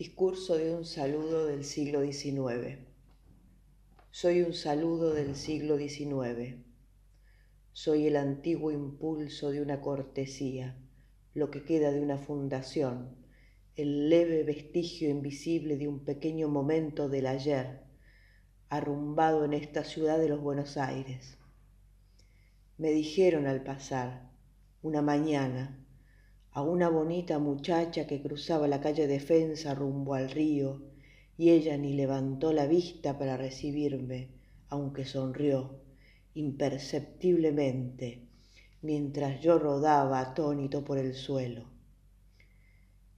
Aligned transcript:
Discurso 0.00 0.56
de 0.56 0.74
un 0.74 0.86
saludo 0.86 1.44
del 1.44 1.62
siglo 1.62 2.00
XIX. 2.00 2.78
Soy 4.10 4.40
un 4.40 4.54
saludo 4.54 5.12
del 5.12 5.36
siglo 5.36 5.76
XIX. 5.76 6.56
Soy 7.72 8.06
el 8.06 8.16
antiguo 8.16 8.70
impulso 8.70 9.50
de 9.50 9.60
una 9.60 9.82
cortesía, 9.82 10.74
lo 11.34 11.50
que 11.50 11.64
queda 11.64 11.92
de 11.92 12.00
una 12.00 12.16
fundación, 12.16 13.14
el 13.76 14.08
leve 14.08 14.42
vestigio 14.42 15.10
invisible 15.10 15.76
de 15.76 15.86
un 15.86 16.02
pequeño 16.02 16.48
momento 16.48 17.10
del 17.10 17.26
ayer, 17.26 17.82
arrumbado 18.70 19.44
en 19.44 19.52
esta 19.52 19.84
ciudad 19.84 20.18
de 20.18 20.30
los 20.30 20.40
Buenos 20.40 20.78
Aires. 20.78 21.36
Me 22.78 22.90
dijeron 22.90 23.46
al 23.46 23.62
pasar, 23.62 24.30
una 24.80 25.02
mañana, 25.02 25.86
a 26.52 26.62
una 26.62 26.88
bonita 26.88 27.38
muchacha 27.38 28.06
que 28.06 28.20
cruzaba 28.20 28.68
la 28.68 28.80
calle 28.80 29.06
Defensa 29.06 29.74
rumbo 29.74 30.14
al 30.14 30.30
río, 30.30 30.82
y 31.36 31.50
ella 31.50 31.76
ni 31.76 31.94
levantó 31.94 32.52
la 32.52 32.66
vista 32.66 33.18
para 33.18 33.36
recibirme, 33.36 34.28
aunque 34.68 35.04
sonrió 35.04 35.80
imperceptiblemente 36.34 38.28
mientras 38.82 39.40
yo 39.40 39.58
rodaba 39.58 40.20
atónito 40.20 40.84
por 40.84 40.98
el 40.98 41.14
suelo. 41.14 41.64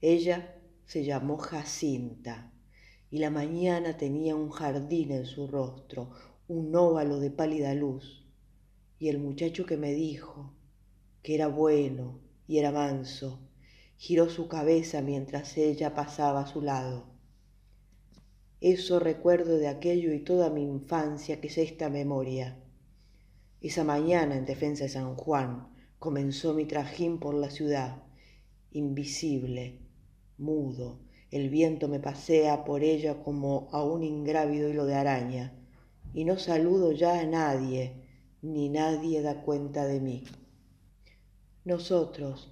Ella 0.00 0.56
se 0.86 1.04
llamó 1.04 1.36
Jacinta 1.36 2.52
y 3.10 3.18
la 3.18 3.30
mañana 3.30 3.96
tenía 3.96 4.34
un 4.34 4.50
jardín 4.50 5.12
en 5.12 5.26
su 5.26 5.46
rostro, 5.46 6.10
un 6.48 6.74
óvalo 6.74 7.20
de 7.20 7.30
pálida 7.30 7.74
luz, 7.74 8.26
y 8.98 9.08
el 9.08 9.18
muchacho 9.18 9.66
que 9.66 9.76
me 9.76 9.92
dijo 9.92 10.54
que 11.22 11.34
era 11.34 11.46
bueno, 11.46 12.21
y 12.46 12.58
era 12.58 12.72
manso, 12.72 13.40
giró 13.96 14.28
su 14.28 14.48
cabeza 14.48 15.00
mientras 15.00 15.56
ella 15.56 15.94
pasaba 15.94 16.40
a 16.40 16.46
su 16.46 16.60
lado. 16.60 17.06
Eso 18.60 19.00
recuerdo 19.00 19.58
de 19.58 19.68
aquello 19.68 20.12
y 20.12 20.20
toda 20.20 20.50
mi 20.50 20.62
infancia 20.62 21.40
que 21.40 21.48
es 21.48 21.58
esta 21.58 21.88
memoria. 21.88 22.58
Esa 23.60 23.84
mañana 23.84 24.36
en 24.36 24.44
defensa 24.44 24.84
de 24.84 24.90
San 24.90 25.16
Juan 25.16 25.68
comenzó 25.98 26.54
mi 26.54 26.64
trajín 26.64 27.18
por 27.18 27.34
la 27.34 27.50
ciudad, 27.50 28.02
invisible, 28.72 29.78
mudo. 30.38 31.00
El 31.30 31.48
viento 31.48 31.88
me 31.88 31.98
pasea 31.98 32.64
por 32.64 32.82
ella 32.82 33.22
como 33.22 33.68
a 33.72 33.82
un 33.84 34.02
ingrávido 34.02 34.68
hilo 34.68 34.84
de 34.84 34.94
araña, 34.94 35.54
y 36.12 36.24
no 36.24 36.38
saludo 36.38 36.92
ya 36.92 37.20
a 37.20 37.24
nadie, 37.24 38.02
ni 38.42 38.68
nadie 38.68 39.22
da 39.22 39.42
cuenta 39.42 39.86
de 39.86 40.00
mí. 40.00 40.24
Nosotros, 41.64 42.50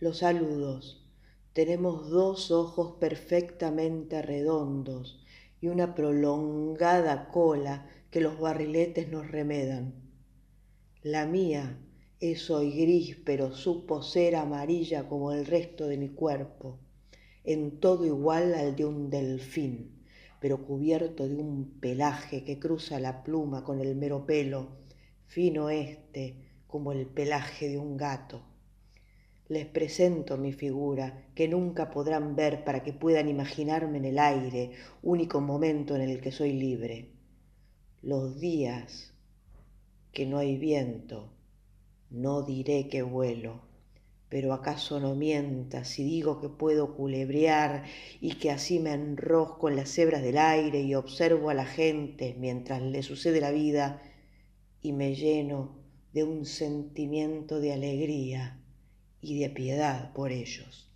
los 0.00 0.20
saludos, 0.20 1.06
tenemos 1.52 2.08
dos 2.08 2.50
ojos 2.50 2.94
perfectamente 2.98 4.22
redondos 4.22 5.22
y 5.60 5.68
una 5.68 5.94
prolongada 5.94 7.28
cola 7.28 7.90
que 8.10 8.22
los 8.22 8.40
barriletes 8.40 9.10
nos 9.10 9.30
remedan. 9.30 9.92
La 11.02 11.26
mía 11.26 11.78
es 12.20 12.48
hoy 12.48 12.70
gris, 12.70 13.18
pero 13.22 13.52
supo 13.52 14.02
ser 14.02 14.34
amarilla 14.34 15.10
como 15.10 15.32
el 15.32 15.44
resto 15.44 15.86
de 15.86 15.98
mi 15.98 16.08
cuerpo, 16.08 16.78
en 17.44 17.80
todo 17.80 18.06
igual 18.06 18.54
al 18.54 18.74
de 18.76 18.86
un 18.86 19.10
delfín, 19.10 20.06
pero 20.40 20.64
cubierto 20.64 21.28
de 21.28 21.36
un 21.36 21.78
pelaje 21.80 22.44
que 22.44 22.58
cruza 22.58 22.98
la 22.98 23.24
pluma 23.24 23.62
con 23.62 23.78
el 23.78 23.94
mero 23.94 24.24
pelo, 24.24 24.68
fino 25.26 25.68
este, 25.68 26.47
como 26.68 26.92
el 26.92 27.06
pelaje 27.06 27.68
de 27.68 27.78
un 27.78 27.96
gato. 27.96 28.42
Les 29.48 29.64
presento 29.64 30.36
mi 30.36 30.52
figura, 30.52 31.24
que 31.34 31.48
nunca 31.48 31.90
podrán 31.90 32.36
ver 32.36 32.64
para 32.64 32.82
que 32.82 32.92
puedan 32.92 33.28
imaginarme 33.30 33.96
en 33.96 34.04
el 34.04 34.18
aire, 34.18 34.72
único 35.02 35.40
momento 35.40 35.96
en 35.96 36.02
el 36.02 36.20
que 36.20 36.30
soy 36.30 36.52
libre. 36.52 37.08
Los 38.02 38.38
días 38.38 39.14
que 40.12 40.26
no 40.26 40.36
hay 40.36 40.58
viento, 40.58 41.32
no 42.10 42.42
diré 42.42 42.88
que 42.88 43.00
vuelo, 43.00 43.62
pero 44.28 44.52
acaso 44.52 45.00
no 45.00 45.14
mienta 45.14 45.84
si 45.84 46.04
digo 46.04 46.38
que 46.38 46.50
puedo 46.50 46.94
culebrear 46.94 47.84
y 48.20 48.34
que 48.34 48.50
así 48.50 48.78
me 48.78 48.92
enrosco 48.92 49.70
en 49.70 49.76
las 49.76 49.96
hebras 49.96 50.22
del 50.22 50.36
aire 50.36 50.82
y 50.82 50.94
observo 50.94 51.48
a 51.48 51.54
la 51.54 51.64
gente 51.64 52.36
mientras 52.38 52.82
le 52.82 53.02
sucede 53.02 53.40
la 53.40 53.52
vida 53.52 54.02
y 54.82 54.92
me 54.92 55.14
lleno 55.14 55.77
de 56.18 56.24
un 56.24 56.46
sentimiento 56.46 57.60
de 57.60 57.72
alegría 57.72 58.60
y 59.20 59.38
de 59.38 59.50
piedad 59.50 60.12
por 60.14 60.32
ellos. 60.32 60.90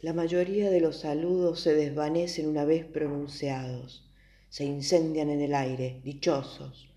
La 0.00 0.12
mayoría 0.12 0.68
de 0.68 0.82
los 0.82 0.98
saludos 0.98 1.60
se 1.60 1.74
desvanecen 1.74 2.46
una 2.46 2.66
vez 2.66 2.84
pronunciados, 2.84 4.06
se 4.50 4.66
incendian 4.66 5.30
en 5.30 5.40
el 5.40 5.54
aire, 5.54 6.02
dichosos. 6.04 6.90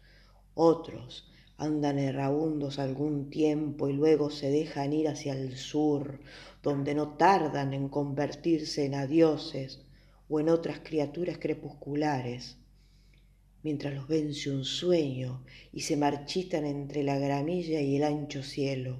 Otros 0.56 1.32
andan 1.56 1.98
errabundos 1.98 2.78
algún 2.78 3.30
tiempo 3.30 3.88
y 3.88 3.94
luego 3.94 4.30
se 4.30 4.50
dejan 4.50 4.92
ir 4.92 5.08
hacia 5.08 5.32
el 5.32 5.56
sur, 5.56 6.20
donde 6.62 6.96
no 6.96 7.16
tardan 7.16 7.74
en 7.74 7.88
convertirse 7.88 8.84
en 8.84 8.96
adioses 8.96 9.86
o 10.28 10.42
en 10.42 10.50
otras 10.50 10.82
criaturas 10.84 11.38
crepusculares 11.38 12.58
mientras 13.66 13.96
los 13.96 14.08
vence 14.08 14.52
un 14.52 14.64
sueño 14.64 15.44
y 15.74 15.80
se 15.80 15.98
marchitan 15.98 16.68
entre 16.68 17.02
la 17.02 17.18
gramilla 17.18 17.82
y 17.82 17.96
el 17.96 18.04
ancho 18.04 18.44
cielo. 18.44 19.00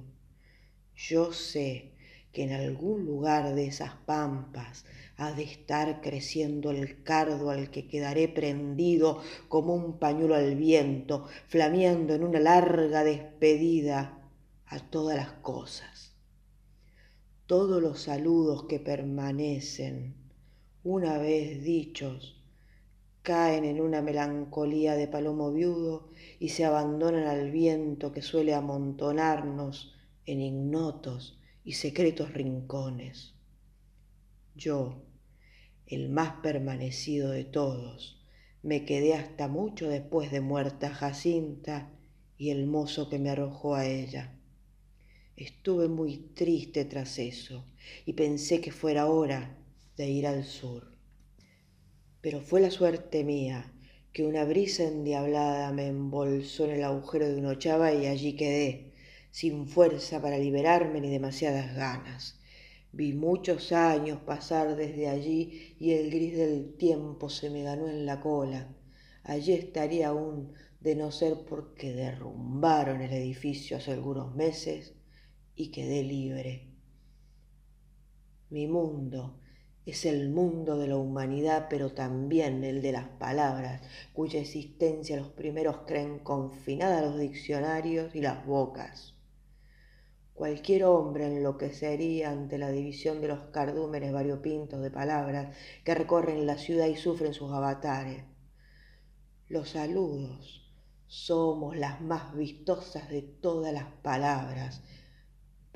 Yo 0.96 1.32
sé 1.32 1.92
que 2.32 2.42
en 2.42 2.52
algún 2.52 3.06
lugar 3.06 3.54
de 3.54 3.68
esas 3.68 3.92
pampas 4.06 4.84
ha 5.18 5.30
de 5.30 5.44
estar 5.44 6.00
creciendo 6.00 6.72
el 6.72 7.04
cardo 7.04 7.50
al 7.50 7.70
que 7.70 7.86
quedaré 7.86 8.26
prendido 8.26 9.22
como 9.46 9.72
un 9.72 10.00
pañuelo 10.00 10.34
al 10.34 10.56
viento, 10.56 11.28
flameando 11.46 12.14
en 12.14 12.24
una 12.24 12.40
larga 12.40 13.04
despedida 13.04 14.18
a 14.66 14.80
todas 14.80 15.16
las 15.16 15.30
cosas. 15.34 16.16
Todos 17.46 17.80
los 17.80 18.00
saludos 18.00 18.64
que 18.64 18.80
permanecen, 18.80 20.16
una 20.82 21.18
vez 21.18 21.62
dichos, 21.62 22.35
caen 23.26 23.64
en 23.64 23.80
una 23.80 24.02
melancolía 24.02 24.94
de 24.94 25.08
palomo 25.08 25.52
viudo 25.52 26.10
y 26.38 26.50
se 26.50 26.64
abandonan 26.64 27.24
al 27.24 27.50
viento 27.50 28.12
que 28.12 28.22
suele 28.22 28.54
amontonarnos 28.54 29.96
en 30.26 30.40
ignotos 30.40 31.36
y 31.64 31.72
secretos 31.72 32.32
rincones. 32.34 33.34
Yo, 34.54 35.02
el 35.88 36.08
más 36.08 36.34
permanecido 36.40 37.32
de 37.32 37.42
todos, 37.42 38.24
me 38.62 38.84
quedé 38.84 39.14
hasta 39.14 39.48
mucho 39.48 39.88
después 39.88 40.30
de 40.30 40.40
muerta 40.40 40.90
Jacinta 40.90 41.90
y 42.38 42.50
el 42.50 42.68
mozo 42.68 43.08
que 43.08 43.18
me 43.18 43.30
arrojó 43.30 43.74
a 43.74 43.86
ella. 43.86 44.38
Estuve 45.34 45.88
muy 45.88 46.18
triste 46.36 46.84
tras 46.84 47.18
eso 47.18 47.64
y 48.04 48.12
pensé 48.12 48.60
que 48.60 48.70
fuera 48.70 49.06
hora 49.06 49.58
de 49.96 50.10
ir 50.10 50.28
al 50.28 50.44
sur 50.44 50.95
pero 52.26 52.40
fue 52.40 52.60
la 52.60 52.72
suerte 52.72 53.22
mía 53.22 53.72
que 54.12 54.26
una 54.26 54.44
brisa 54.44 54.82
endiablada 54.82 55.70
me 55.72 55.86
embolsó 55.86 56.64
en 56.64 56.72
el 56.72 56.82
agujero 56.82 57.28
de 57.28 57.36
una 57.36 57.50
ochava 57.50 57.94
y 57.94 58.06
allí 58.06 58.34
quedé, 58.34 58.94
sin 59.30 59.68
fuerza 59.68 60.20
para 60.20 60.36
liberarme 60.36 61.00
ni 61.00 61.08
demasiadas 61.08 61.76
ganas. 61.76 62.40
Vi 62.90 63.12
muchos 63.12 63.70
años 63.70 64.18
pasar 64.26 64.74
desde 64.74 65.06
allí 65.06 65.76
y 65.78 65.92
el 65.92 66.10
gris 66.10 66.36
del 66.36 66.74
tiempo 66.76 67.28
se 67.30 67.48
me 67.48 67.62
ganó 67.62 67.86
en 67.86 68.04
la 68.06 68.20
cola. 68.20 68.74
Allí 69.22 69.52
estaría 69.52 70.08
aún 70.08 70.52
de 70.80 70.96
no 70.96 71.12
ser 71.12 71.44
porque 71.48 71.92
derrumbaron 71.92 73.02
el 73.02 73.12
edificio 73.12 73.76
hace 73.76 73.92
algunos 73.92 74.34
meses 74.34 74.96
y 75.54 75.70
quedé 75.70 76.02
libre. 76.02 76.72
Mi 78.50 78.66
mundo, 78.66 79.38
es 79.86 80.04
el 80.04 80.30
mundo 80.30 80.76
de 80.78 80.88
la 80.88 80.96
humanidad, 80.96 81.68
pero 81.70 81.92
también 81.92 82.64
el 82.64 82.82
de 82.82 82.90
las 82.90 83.08
palabras, 83.08 83.82
cuya 84.12 84.40
existencia 84.40 85.16
los 85.16 85.28
primeros 85.28 85.78
creen 85.86 86.18
confinada 86.18 86.98
a 86.98 87.02
los 87.02 87.18
diccionarios 87.18 88.14
y 88.16 88.20
las 88.20 88.44
bocas. 88.44 89.14
Cualquier 90.34 90.84
hombre 90.84 91.26
enloquecería 91.26 92.30
ante 92.30 92.58
la 92.58 92.70
división 92.70 93.20
de 93.20 93.28
los 93.28 93.46
cardúmenes 93.52 94.12
variopintos 94.12 94.82
de 94.82 94.90
palabras 94.90 95.56
que 95.84 95.94
recorren 95.94 96.46
la 96.46 96.58
ciudad 96.58 96.88
y 96.88 96.96
sufren 96.96 97.32
sus 97.32 97.52
avatares. 97.52 98.24
Los 99.48 99.70
saludos 99.70 100.66
somos 101.06 101.76
las 101.76 102.00
más 102.00 102.34
vistosas 102.34 103.08
de 103.08 103.22
todas 103.22 103.72
las 103.72 103.86
palabras, 104.02 104.82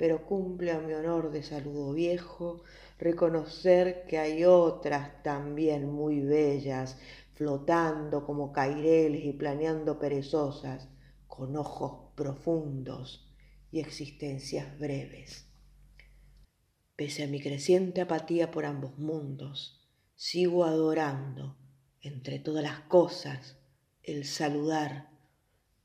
pero 0.01 0.25
cumple 0.25 0.71
a 0.71 0.79
mi 0.79 0.93
honor 0.93 1.29
de 1.29 1.43
saludo 1.43 1.93
viejo 1.93 2.63
reconocer 2.97 4.07
que 4.07 4.17
hay 4.17 4.45
otras 4.45 5.21
también 5.21 5.91
muy 5.91 6.21
bellas, 6.21 6.97
flotando 7.35 8.25
como 8.25 8.51
caireles 8.51 9.23
y 9.23 9.33
planeando 9.33 9.99
perezosas, 9.99 10.89
con 11.27 11.55
ojos 11.55 12.13
profundos 12.15 13.31
y 13.69 13.79
existencias 13.79 14.75
breves. 14.79 15.45
Pese 16.95 17.25
a 17.25 17.27
mi 17.27 17.39
creciente 17.39 18.01
apatía 18.01 18.49
por 18.49 18.65
ambos 18.65 18.97
mundos, 18.97 19.87
sigo 20.15 20.65
adorando, 20.65 21.59
entre 22.01 22.39
todas 22.39 22.63
las 22.63 22.79
cosas, 22.79 23.59
el 24.01 24.25
saludar, 24.25 25.11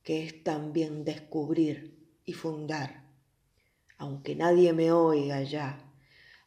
que 0.02 0.24
es 0.24 0.42
también 0.42 1.04
descubrir 1.04 2.18
y 2.24 2.32
fundar. 2.32 3.05
Aunque 3.98 4.36
nadie 4.36 4.72
me 4.72 4.92
oiga 4.92 5.42
ya, 5.42 5.86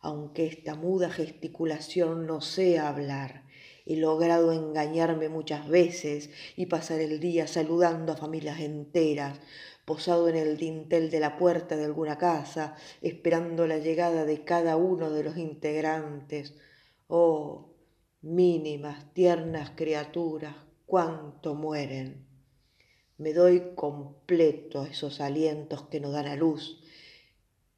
aunque 0.02 0.46
esta 0.46 0.76
muda 0.76 1.10
gesticulación 1.10 2.28
no 2.28 2.42
sea 2.42 2.88
hablar, 2.88 3.44
he 3.86 3.96
logrado 3.98 4.54
engañarme 4.54 5.30
muchas 5.30 5.68
veces 5.68 6.30
y 6.56 6.68
pasar 6.68 7.00
el 7.02 7.20
día 7.20 7.48
saludando 7.48 8.14
a 8.14 8.18
familias 8.18 8.60
enteras, 8.60 9.40
posado 9.84 10.30
en 10.30 10.36
el 10.36 10.58
dintel 10.58 11.10
de 11.10 11.20
la 11.20 11.38
puerta 11.38 11.76
de 11.76 11.86
alguna 11.86 12.20
casa, 12.20 12.76
esperando 13.02 13.66
la 13.66 13.80
llegada 13.80 14.26
de 14.26 14.44
cada 14.44 14.78
uno 14.78 15.10
de 15.10 15.24
los 15.24 15.38
integrantes. 15.38 16.54
Oh, 17.08 17.74
mínimas, 18.22 19.12
tiernas 19.16 19.72
criaturas, 19.72 20.56
cuánto 20.86 21.56
mueren. 21.56 22.28
Me 23.18 23.34
doy 23.34 23.74
completo 23.76 24.82
a 24.82 24.88
esos 24.88 25.20
alientos 25.20 25.82
que 25.88 26.00
nos 26.00 26.14
dan 26.14 26.28
a 26.28 26.36
luz 26.36 26.84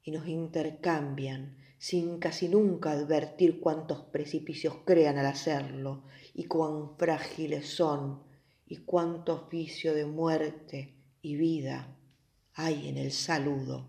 y 0.04 0.12
nos 0.12 0.28
intercambian 0.28 1.58
sin 1.78 2.20
casi 2.20 2.48
nunca 2.48 2.92
advertir 2.92 3.60
cuántos 3.60 4.02
precipicios 4.02 4.76
crean 4.86 5.18
al 5.18 5.26
hacerlo 5.26 6.04
y 6.34 6.46
cuán 6.46 6.98
frágiles 6.98 7.70
son 7.70 8.24
y 8.68 8.78
cuánto 8.78 9.34
oficio 9.34 9.94
de 9.94 10.06
muerte 10.06 10.96
y 11.22 11.36
vida 11.36 11.98
hay 12.54 12.88
en 12.88 12.98
el 12.98 13.12
saludo. 13.12 13.88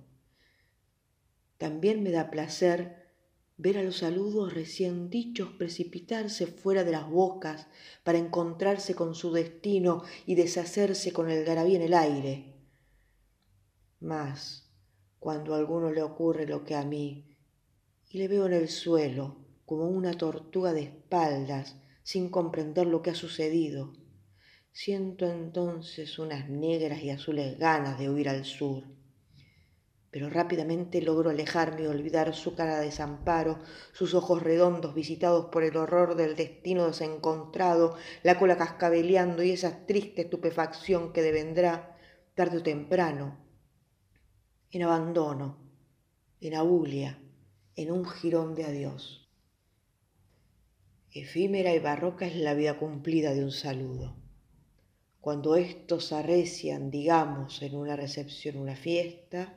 También 1.58 2.02
me 2.02 2.10
da 2.10 2.30
placer 2.30 3.02
ver 3.56 3.78
a 3.78 3.82
los 3.82 3.98
saludos 3.98 4.52
recién 4.54 5.08
dichos 5.10 5.50
precipitarse 5.50 6.46
fuera 6.46 6.82
de 6.82 6.92
las 6.92 7.08
bocas 7.08 7.68
para 8.02 8.18
encontrarse 8.18 8.94
con 8.94 9.14
su 9.14 9.32
destino 9.32 10.02
y 10.26 10.34
deshacerse 10.34 11.12
con 11.12 11.30
el 11.30 11.44
garabí 11.44 11.76
en 11.76 11.82
el 11.82 11.94
aire. 11.94 12.54
Mas, 14.00 14.71
cuando 15.22 15.54
a 15.54 15.56
alguno 15.56 15.90
le 15.90 16.02
ocurre 16.02 16.46
lo 16.46 16.64
que 16.64 16.74
a 16.74 16.84
mí, 16.84 17.38
y 18.10 18.18
le 18.18 18.28
veo 18.28 18.44
en 18.44 18.52
el 18.52 18.68
suelo 18.68 19.36
como 19.64 19.88
una 19.88 20.12
tortuga 20.12 20.74
de 20.74 20.82
espaldas, 20.82 21.76
sin 22.02 22.28
comprender 22.28 22.86
lo 22.86 23.00
que 23.00 23.10
ha 23.10 23.14
sucedido, 23.14 23.94
Siento 24.74 25.26
entonces 25.30 26.18
unas 26.18 26.48
negras 26.48 27.02
y 27.02 27.10
azules 27.10 27.58
ganas 27.58 27.98
de 27.98 28.08
huir 28.08 28.30
al 28.30 28.46
sur. 28.46 28.84
Pero 30.10 30.30
rápidamente 30.30 31.02
logro 31.02 31.28
alejarme 31.28 31.82
y 31.82 31.86
olvidar 31.88 32.34
su 32.34 32.54
cara 32.54 32.78
de 32.78 32.86
desamparo, 32.86 33.58
sus 33.92 34.14
ojos 34.14 34.42
redondos 34.42 34.94
visitados 34.94 35.50
por 35.52 35.62
el 35.62 35.76
horror 35.76 36.16
del 36.16 36.36
destino 36.36 36.86
desencontrado, 36.86 37.96
la 38.22 38.38
cola 38.38 38.56
cascabeleando 38.56 39.42
y 39.42 39.50
esa 39.50 39.84
triste 39.84 40.22
estupefacción 40.22 41.12
que 41.12 41.20
devendrá 41.20 41.98
tarde 42.34 42.58
o 42.58 42.62
temprano, 42.62 43.41
en 44.72 44.82
abandono, 44.82 45.58
en 46.40 46.54
abulia, 46.54 47.18
en 47.76 47.92
un 47.92 48.04
jirón 48.04 48.56
de 48.56 48.64
adiós. 48.64 49.28
Efímera 51.12 51.72
y 51.74 51.78
barroca 51.78 52.26
es 52.26 52.34
la 52.34 52.54
vida 52.54 52.78
cumplida 52.78 53.32
de 53.34 53.44
un 53.44 53.52
saludo 53.52 54.16
cuando 55.22 55.54
estos 55.54 56.10
arrecian, 56.10 56.90
digamos, 56.90 57.62
en 57.62 57.76
una 57.76 57.94
recepción, 57.94 58.56
una 58.56 58.74
fiesta, 58.74 59.54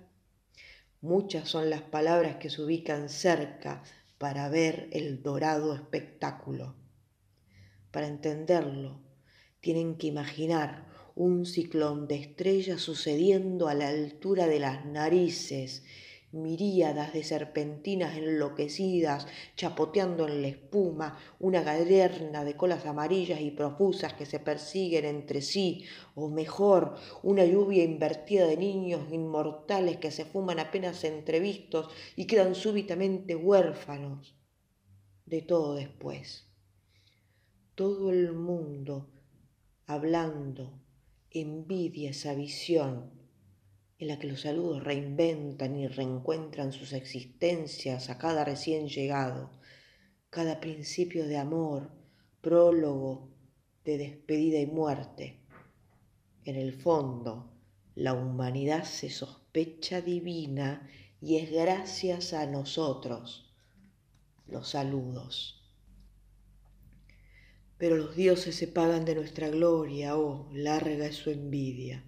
muchas 1.02 1.50
son 1.50 1.72
las 1.72 1.82
palabras 1.82 2.36
que 2.36 2.52
se 2.52 2.62
ubican 2.62 3.10
cerca 3.10 3.82
para 4.20 4.48
ver 4.48 4.90
el 4.92 5.24
dorado 5.24 5.74
espectáculo. 5.74 6.76
Para 7.90 8.06
entenderlo, 8.06 9.02
tienen 9.60 9.98
que 9.98 10.06
imaginar 10.06 10.86
un 11.16 11.46
ciclón 11.46 12.08
de 12.08 12.16
estrellas 12.16 12.82
sucediendo 12.82 13.70
a 13.70 13.74
la 13.74 13.88
altura 13.88 14.48
de 14.48 14.60
las 14.60 14.86
narices 14.86 15.84
miríadas 16.34 17.14
de 17.14 17.24
serpentinas 17.24 18.18
enloquecidas 18.18 19.26
chapoteando 19.56 20.28
en 20.28 20.42
la 20.42 20.50
espuma, 20.50 21.18
una 21.40 21.62
galerna 21.64 22.44
de 22.44 22.58
colas 22.58 22.86
amarillas 22.86 23.40
y 23.40 23.52
profusas 23.52 24.14
que 24.14 24.26
se 24.26 24.40
persiguen 24.40 25.06
entre 25.06 25.42
sí, 25.42 25.86
o 26.14 26.28
mejor, 26.28 26.98
una 27.24 27.46
lluvia 27.46 27.86
invertida 27.86 28.46
de 28.46 28.58
niños 28.58 29.10
inmortales 29.12 29.96
que 29.98 30.12
se 30.12 30.26
fuman 30.26 30.60
apenas 30.60 31.06
entrevistos 31.06 31.88
y 32.18 32.28
quedan 32.28 32.56
súbitamente 32.56 33.38
huérfanos. 33.38 34.36
De 35.26 35.42
todo 35.42 35.76
después. 35.76 36.46
Todo 37.74 38.12
el 38.12 38.34
mundo 38.34 39.10
hablando 39.88 40.85
envidia 41.42 42.12
esa 42.12 42.34
visión 42.34 43.12
en 43.98 44.08
la 44.08 44.20
que 44.20 44.28
los 44.28 44.42
saludos 44.42 44.84
reinventan 44.84 45.76
y 45.76 45.88
reencuentran 45.88 46.72
sus 46.72 46.94
existencias 46.94 48.10
a 48.10 48.18
cada 48.18 48.44
recién 48.44 48.88
llegado, 48.88 49.52
cada 50.30 50.60
principio 50.60 51.28
de 51.28 51.38
amor, 51.38 51.92
prólogo 52.42 53.32
de 53.84 53.98
despedida 53.98 54.60
y 54.60 54.66
muerte. 54.66 55.40
En 56.44 56.56
el 56.56 56.74
fondo, 56.74 57.52
la 57.96 58.14
humanidad 58.14 58.84
se 58.84 59.10
sospecha 59.10 60.02
divina 60.02 60.90
y 61.22 61.38
es 61.38 61.52
gracias 61.52 62.34
a 62.34 62.46
nosotros 62.46 63.56
los 64.48 64.70
saludos. 64.70 65.65
Pero 67.78 67.98
los 67.98 68.16
dioses 68.16 68.56
se 68.56 68.68
pagan 68.68 69.06
de 69.06 69.16
nuestra 69.16 69.50
gloria, 69.50 70.18
oh, 70.18 70.50
larga 70.54 71.08
es 71.08 71.16
su 71.16 71.30
envidia 71.30 72.04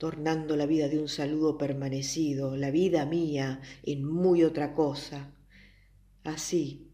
tornando 0.00 0.56
la 0.56 0.64
vida 0.64 0.88
de 0.88 0.98
un 0.98 1.08
saludo 1.08 1.58
permanecido, 1.58 2.56
la 2.56 2.70
vida 2.70 3.04
mía, 3.04 3.60
en 3.82 4.02
muy 4.02 4.44
otra 4.44 4.72
cosa. 4.72 5.34
Así, 6.24 6.90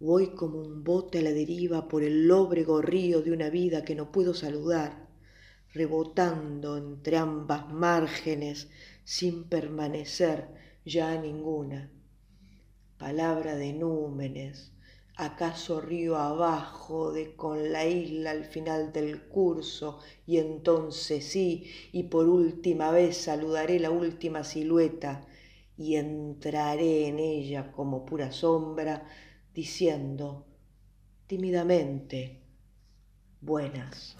voy 0.00 0.34
como 0.34 0.58
un 0.58 0.82
bote 0.82 1.20
a 1.20 1.22
la 1.22 1.30
deriva 1.30 1.86
por 1.86 2.02
el 2.02 2.26
lóbrego 2.26 2.82
río 2.82 3.22
de 3.22 3.30
una 3.30 3.50
vida 3.50 3.84
que 3.84 3.94
no 3.94 4.10
puedo 4.10 4.34
saludar, 4.34 5.06
rebotando 5.72 6.76
entre 6.76 7.18
ambas 7.18 7.72
márgenes 7.72 8.68
sin 9.04 9.44
permanecer 9.44 10.48
ya 10.84 11.16
ninguna. 11.16 11.92
Palabra 12.98 13.54
de 13.54 13.74
númenes, 13.74 14.72
acaso 15.16 15.80
río 15.80 16.16
abajo 16.16 17.12
de 17.12 17.36
con 17.36 17.72
la 17.72 17.86
isla 17.86 18.32
al 18.32 18.44
final 18.44 18.92
del 18.92 19.22
curso, 19.22 20.00
y 20.26 20.38
entonces 20.38 21.24
sí, 21.24 21.70
y 21.92 22.04
por 22.04 22.28
última 22.28 22.90
vez 22.90 23.16
saludaré 23.16 23.78
la 23.78 23.90
última 23.90 24.44
silueta, 24.44 25.26
y 25.76 25.96
entraré 25.96 27.08
en 27.08 27.18
ella 27.18 27.72
como 27.72 28.04
pura 28.04 28.32
sombra, 28.32 29.08
diciendo 29.54 30.46
tímidamente, 31.26 32.40
buenas. 33.40 34.16